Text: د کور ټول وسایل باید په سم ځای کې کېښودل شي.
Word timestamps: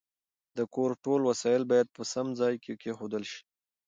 د 0.57 0.59
کور 0.75 0.89
ټول 1.03 1.21
وسایل 1.29 1.63
باید 1.71 1.87
په 1.95 2.01
سم 2.13 2.27
ځای 2.41 2.55
کې 2.63 2.73
کېښودل 2.81 3.23
شي. 3.31 3.41